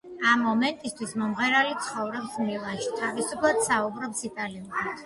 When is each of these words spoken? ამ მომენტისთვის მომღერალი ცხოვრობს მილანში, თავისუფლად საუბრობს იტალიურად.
ამ 0.27 0.39
მომენტისთვის 0.45 1.13
მომღერალი 1.23 1.77
ცხოვრობს 1.83 2.41
მილანში, 2.47 2.91
თავისუფლად 3.05 3.65
საუბრობს 3.71 4.31
იტალიურად. 4.35 4.95